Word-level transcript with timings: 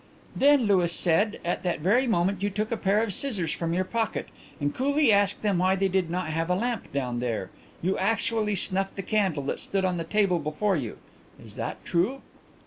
Then, 0.35 0.63
Louis 0.65 0.91
said, 0.91 1.39
at 1.45 1.61
that 1.61 1.79
very 1.81 2.07
moment 2.07 2.41
you 2.41 2.49
took 2.49 2.71
a 2.71 2.75
pair 2.75 3.03
of 3.03 3.13
scissors 3.13 3.51
from 3.53 3.71
your 3.71 3.83
pocket, 3.83 4.29
and 4.59 4.73
coolly 4.73 5.13
asking 5.13 5.43
them 5.43 5.57
why 5.59 5.75
they 5.75 5.89
did 5.89 6.09
not 6.09 6.29
have 6.29 6.49
a 6.49 6.55
lamp 6.55 6.91
down 6.91 7.19
there, 7.19 7.51
you 7.83 7.99
actually 7.99 8.55
snuffed 8.55 8.95
the 8.95 9.03
candle 9.03 9.43
that 9.43 9.59
stood 9.59 9.85
on 9.85 9.97
the 9.97 10.03
table 10.03 10.39
before 10.39 10.75
you. 10.75 10.97
Is 11.39 11.55
that 11.55 11.85
true?" 11.85 12.23